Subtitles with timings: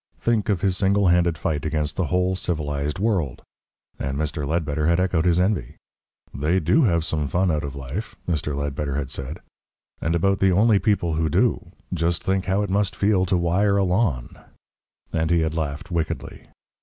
[0.19, 3.43] Think of his single handed fight against the whole civilised world!"
[3.99, 4.47] And Mr.
[4.47, 5.75] Ledbetter had echoed his envy.
[6.33, 8.55] "They DO have some fun out of life," Mr.
[8.55, 9.41] Ledbetter had said.
[10.01, 11.71] "And about the only people who do.
[11.93, 14.39] Just think how it must feel to wire a lawn!"
[15.13, 16.47] And he had laughed wickedly.